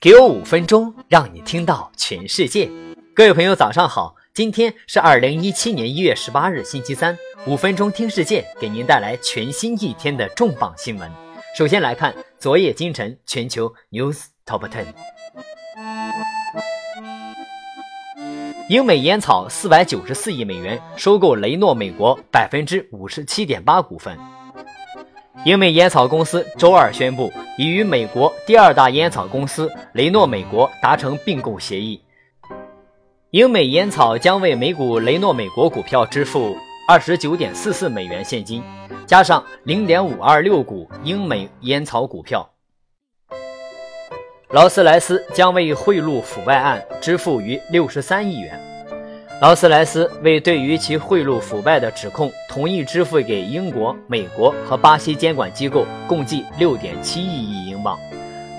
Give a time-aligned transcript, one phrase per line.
[0.00, 2.70] 给我五分钟，让你听到全世界。
[3.16, 4.14] 各位朋友，早上好！
[4.32, 7.18] 今天是二零一七年一月十八日，星期三。
[7.48, 11.10] 五分钟听世界，给您带来全新一天的重磅新闻。
[11.56, 14.86] 首先来看昨夜今晨全球 news top ten。
[18.68, 24.16] 英美烟草四百九十四亿美元收购雷诺美国百分之五十七点八股份。
[25.48, 31.98] 英美烟草公司周二宣布，已与美国第二大烟草公司雷诺美国达成并购协议。
[33.30, 36.54] 英美烟草将为每股雷诺美国股票支付
[36.86, 38.62] 二十九点四四美元现金，
[39.06, 42.46] 加上零点五二六股英美烟草股票。
[44.50, 48.67] 劳斯莱斯将为贿赂腐败案支付逾六十三亿元。
[49.40, 57.96] 劳斯莱斯为对于其贿赂腐败的指控，同意支付给英国、美国和巴西监管机构共计六点七亿亿英镑，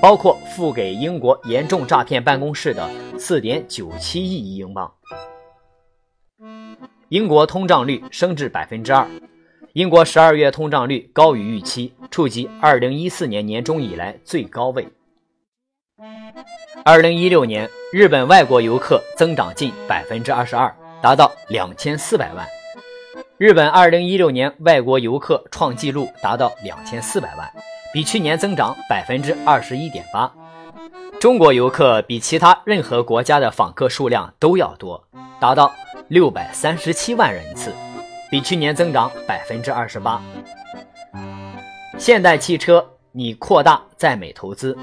[0.01, 4.89] 包括付给英国严重诈骗办公室的四点九七亿亿英镑。
[7.09, 9.05] 英国通胀率升至百分之二，
[9.73, 14.87] 英国十二月通胀率高于预期，触及二零一四年年中以来最高位。
[16.85, 22.47] 二零一六年，日本外国游客增长近百分之二十二，达到两千四百万。
[23.39, 27.51] 日本二零一六年外国游客创纪录，达到两千四百万，
[27.91, 30.31] 比去年增长百分之二十一点八。
[31.19, 35.03] 中国游客比其他任何国家的访客数量都要多，
[35.39, 35.73] 达到
[36.09, 37.73] 六百三十七万人次，
[38.29, 40.21] 比去年增长百分之二十八。
[41.97, 44.77] 现代汽车拟扩大在美投资。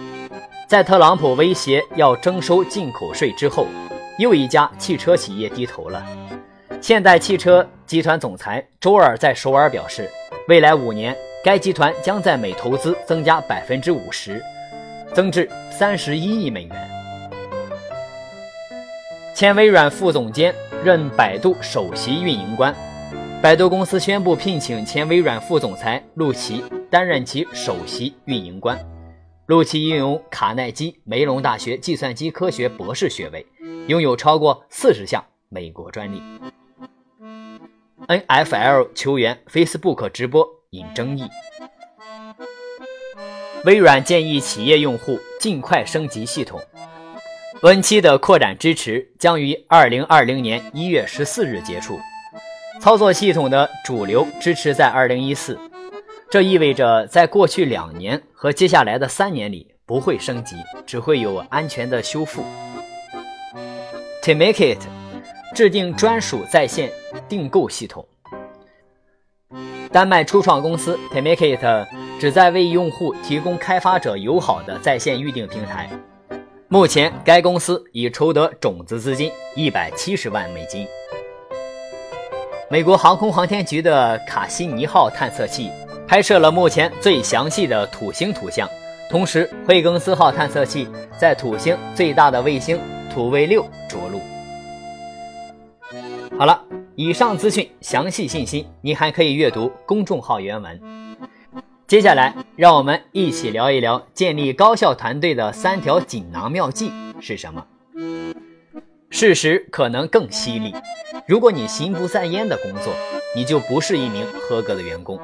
[0.69, 3.69] 在特朗普威胁要征收进口税之后，
[4.19, 6.05] 又一家汽车企业低头了。
[6.81, 10.11] 现代汽车集团总裁周二在首尔表示，
[10.48, 14.42] 未来五年该集团将在美投资增加百分之五十，
[15.14, 16.91] 增至三十一亿美元。
[19.36, 20.52] 前微软副总监
[20.83, 22.74] 任百度首席运营官，
[23.40, 28.77] 百度公司宣布聘请前微软副总裁陆琪担任其首席运营官。
[29.46, 33.46] 陆琪拥有卡耐基梅隆大学计算机科学博士学位，
[33.86, 36.20] 拥有超过四十项美国专利。
[38.08, 41.29] NFL 球员 Facebook 直播引争议。
[43.64, 46.61] 微软建议企业用户尽快升级系统。
[47.61, 52.01] Win7 的扩展支持将于二零二零年一月十四日结束，
[52.80, 55.57] 操作系统的主流支持在二零一四。
[56.36, 62.45] 这意味着，在过去两年和接下来的三年里不会升级，只会有安全的修复。
[64.23, 64.77] Temakit
[65.55, 66.92] 制定专属在线
[67.27, 68.07] 订购系统。
[69.91, 71.86] 丹麦初创公司 Temakit
[72.20, 75.89] 旨在为用户提供开发者友好的在线预订平台。
[76.69, 80.86] 目前，该公司已筹得种子资金一百七十万美金。
[82.69, 85.70] 美国航空航天局的卡西尼号探测器。
[86.08, 88.68] 拍摄了目前最详细的土星图像，
[89.11, 90.86] 同时惠更斯号探测器
[91.18, 92.78] 在土星最大的卫星
[93.12, 94.20] 土卫六着陆。
[96.39, 96.62] 好了，
[96.95, 100.80] 以上资讯详细信息你还可以阅读公众号原文。
[101.89, 107.66] 接下来，让我们一起聊一聊建立高效团队的三条锦囊妙计是什么。
[109.11, 110.72] 事实可能更犀利，
[111.27, 112.92] 如果你心不在焉的工作，
[113.36, 115.20] 你就不是一名合格的员工。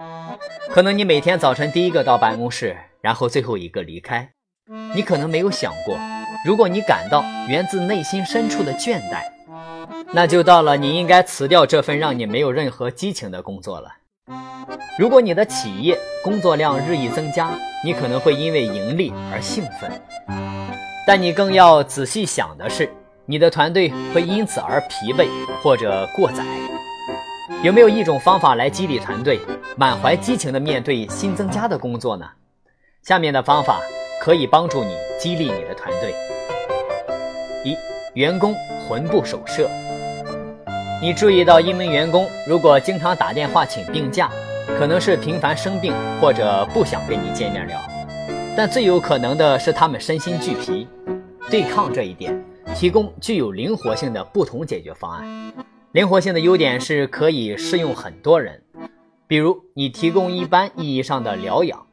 [0.68, 4.28] 可能你每天早晨第一个到办公室，然后最后一个离开。
[4.94, 5.98] 你可能没有想过，
[6.44, 9.24] 如果你感到源自内心深处的倦怠，
[10.12, 13.90] 那就到了你应该辞掉这份让你没有任何激情的工作了。
[14.98, 17.50] 如果你的企业工作量日益增加，
[17.82, 19.90] 你可能会因为盈利而兴奋，
[21.06, 22.90] 但你更要仔细想的是，
[23.24, 25.26] 你的团队会因此而疲惫
[25.62, 26.44] 或者过载。
[27.60, 29.40] 有没有一种方法来激励团队，
[29.76, 32.26] 满怀激情地面对新增加的工作呢？
[33.02, 33.80] 下面的方法
[34.20, 36.14] 可以帮助你激励你的团队。
[37.64, 37.76] 一、
[38.14, 38.54] 员工
[38.88, 39.70] 魂不守舍。
[41.00, 44.30] 你注意到一名员工如果经常打电话请病假，
[44.78, 47.80] 可能是频繁生病或者不想跟你见面了，
[48.56, 50.88] 但最有可能的是他们身心俱疲。
[51.48, 52.32] 对抗这一点，
[52.74, 55.52] 提供具有灵活性的不同解决方案。
[55.92, 58.62] 灵活性的优点是可以适用很多人，
[59.26, 61.86] 比如你提供一般意义上的疗养、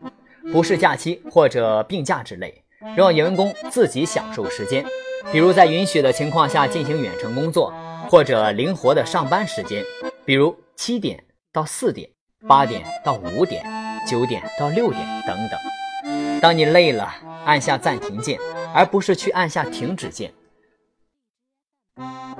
[0.53, 2.63] 不是假期或者病假之类，
[2.95, 4.85] 让员工自己享受时间，
[5.33, 7.73] 比如在允许的情况下进行远程工作，
[8.09, 9.83] 或者灵活的上班时间，
[10.23, 11.21] 比如七点
[11.51, 12.09] 到四点、
[12.47, 13.65] 八点到五点、
[14.07, 16.39] 九点到六点等等。
[16.39, 17.13] 当你累了，
[17.43, 18.39] 按下暂停键，
[18.73, 20.31] 而不是去按下停止键。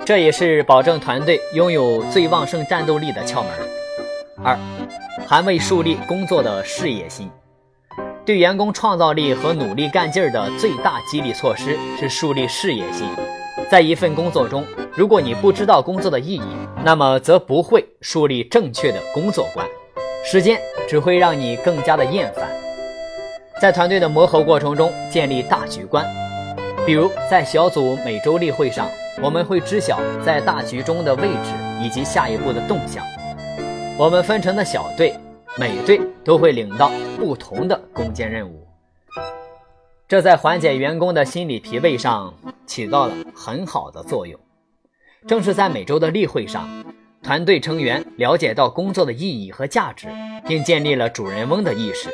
[0.06, 3.52] 这也是保证团队拥有最旺盛战斗力的窍门。
[4.44, 4.58] 二，
[5.28, 7.30] 还未树立工作的事业心。
[8.26, 13.08] 对员工创造力和努力干劲儿的最大激励措施是树立事业心。
[13.70, 14.64] 在一份工作中，
[14.94, 16.42] 如果你不知道工作的意义，
[16.84, 19.68] 那么则不会树立正确的工作观。
[20.24, 22.50] 时间只会让你更加的厌烦。
[23.62, 26.06] 在团队的磨合过程中，建立大局观。
[26.86, 28.88] 比如在小组每周例会上，
[29.22, 33.06] 我们会知晓在大局中的位置以及下一步的动向。
[33.98, 35.14] 我们分成的小队，
[35.58, 38.66] 每队都会领到不同的攻坚任务。
[40.08, 42.34] 这在缓解员工的心理疲惫上
[42.66, 44.40] 起到了很好的作用。
[45.28, 46.68] 正是在每周的例会上，
[47.22, 50.08] 团队成员了解到工作的意义和价值，
[50.48, 52.10] 并建立了主人翁的意识。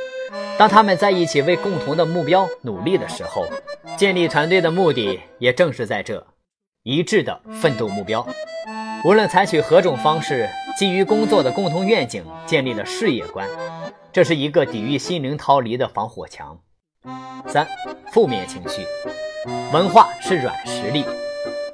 [0.57, 3.45] 当他们在一起为共同的目标努力的时候，
[3.95, 6.25] 建立团队的目的也正是在这
[6.87, 8.23] 一致的奋斗目标。
[9.03, 10.47] 无论采取何种方式，
[10.77, 13.49] 基于工作的共同愿景建立了事业观，
[14.13, 16.55] 这是一个抵御心灵逃离的防火墙。
[17.47, 17.67] 三、
[18.11, 18.83] 负面情绪，
[19.73, 21.03] 文化是软实力，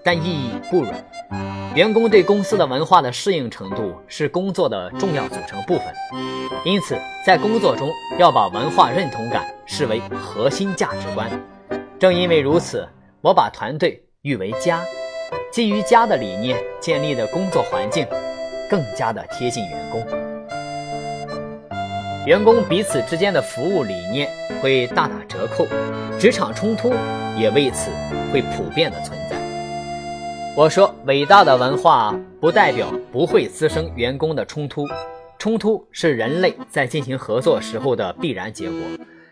[0.02, 1.06] 但意义不软。
[1.76, 5.94] 员工对公司的文化的适应程度是工作的重要组成部分，
[6.64, 11.30] 因此在工作中要把文化认同感视为核心价值观。
[12.00, 12.88] 正因为如此，
[13.20, 14.82] 我把团队誉为家，
[15.52, 18.08] 基于家的理念建立的工作环境，
[18.70, 20.02] 更加的贴近员工。
[22.26, 24.30] 员工彼此之间的服务理念
[24.62, 25.68] 会大打折扣，
[26.18, 26.94] 职场冲突
[27.38, 27.92] 也为此
[28.32, 29.36] 会普遍的存在。
[30.56, 34.88] 我说，伟大的文化不代表不会滋生员工的冲突，
[35.38, 38.80] 冲突是人类在进行合作时候的必然结果，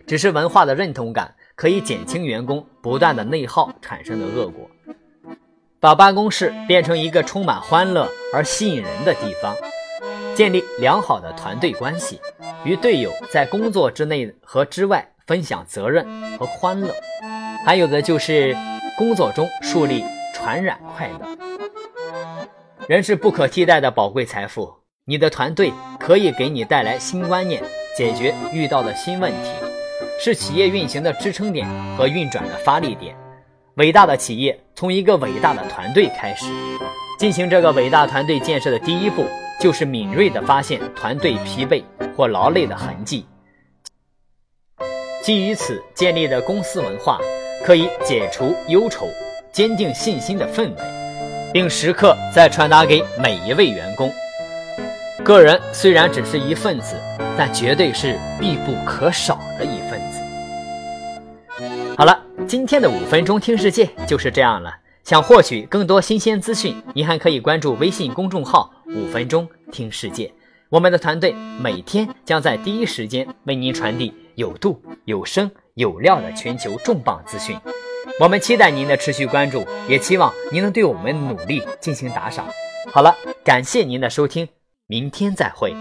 [0.05, 4.69] 只是文化的认同感可以减轻员工不断的内耗产生的恶果，
[5.81, 9.55] 把办公室变成一个充满欢乐而吸引人的地方。
[10.35, 12.19] 建立良好的团队关系，
[12.63, 16.05] 与队友在工作之内和之外分享责任
[16.37, 16.93] 和欢乐，
[17.65, 18.55] 还有的就是
[18.97, 20.03] 工作中树立
[20.33, 21.37] 传染快乐。
[22.87, 24.73] 人是不可替代的宝贵财富，
[25.05, 27.61] 你的团队可以给你带来新观念，
[27.95, 29.49] 解决遇到的新问题，
[30.19, 31.67] 是企业运行的支撑点
[31.97, 33.15] 和运转的发力点。
[33.79, 36.45] 伟大的企业从一个伟大的团队开始，
[37.17, 39.25] 进行这个伟大团队建设的第一步。
[39.57, 41.83] 就是敏锐地发现团队疲惫
[42.15, 43.25] 或劳累的痕迹，
[45.21, 47.19] 基于此建立的公司文化，
[47.65, 49.05] 可以解除忧愁、
[49.51, 50.81] 坚定信心的氛围，
[51.51, 54.09] 并时刻在传达给每一位员工。
[55.25, 56.95] 个人虽然只是一份子，
[57.37, 59.78] 但绝对是必不可少的一。
[61.99, 62.17] 好了，
[62.47, 64.73] 今天的五分钟听世界就是这样了。
[65.03, 70.33] 想获取更多新鲜资讯，您还可以关注微信公众号“五分钟听世界”。
[70.71, 77.59] 我们的团队每天将在第一时间为您传递有度、有声、有料的全球重磅资讯。
[78.21, 82.47] 我们期待您的持续关注，也期望您能对我们努力进行打赏。
[82.93, 83.13] 好了，
[83.43, 84.47] 感谢您的收听，
[84.87, 85.75] 明天再会。